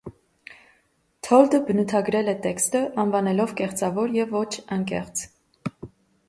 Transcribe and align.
Թոլդը 1.27 1.59
բնութագրել 1.67 2.31
է 2.33 2.35
տեքստը՝ 2.45 2.81
անվանելով 3.03 3.53
կեղծավոր 3.61 4.17
և 4.21 4.35
ոչ 4.39 4.49
անկեղծ։ 4.79 5.25